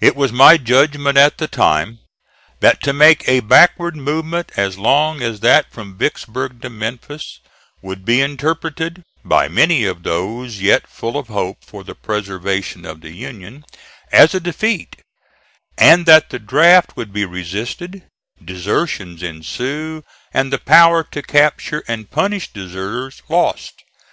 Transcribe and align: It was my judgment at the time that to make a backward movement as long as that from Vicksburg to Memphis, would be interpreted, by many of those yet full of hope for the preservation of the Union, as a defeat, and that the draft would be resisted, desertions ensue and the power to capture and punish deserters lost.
It 0.00 0.14
was 0.14 0.30
my 0.30 0.56
judgment 0.56 1.18
at 1.18 1.38
the 1.38 1.48
time 1.48 1.98
that 2.60 2.80
to 2.84 2.92
make 2.92 3.26
a 3.28 3.40
backward 3.40 3.96
movement 3.96 4.52
as 4.56 4.78
long 4.78 5.20
as 5.20 5.40
that 5.40 5.72
from 5.72 5.98
Vicksburg 5.98 6.62
to 6.62 6.70
Memphis, 6.70 7.40
would 7.82 8.04
be 8.04 8.20
interpreted, 8.20 9.02
by 9.24 9.48
many 9.48 9.84
of 9.84 10.04
those 10.04 10.60
yet 10.60 10.86
full 10.86 11.16
of 11.18 11.26
hope 11.26 11.56
for 11.64 11.82
the 11.82 11.96
preservation 11.96 12.86
of 12.86 13.00
the 13.00 13.10
Union, 13.12 13.64
as 14.12 14.32
a 14.32 14.38
defeat, 14.38 14.98
and 15.76 16.06
that 16.06 16.30
the 16.30 16.38
draft 16.38 16.96
would 16.96 17.12
be 17.12 17.24
resisted, 17.24 18.04
desertions 18.44 19.24
ensue 19.24 20.04
and 20.32 20.52
the 20.52 20.58
power 20.58 21.02
to 21.10 21.20
capture 21.20 21.82
and 21.88 22.12
punish 22.12 22.52
deserters 22.52 23.20
lost. 23.28 23.82